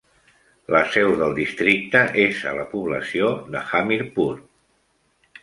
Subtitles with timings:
[0.75, 4.29] La seu del districte és a la població de Hamirpur.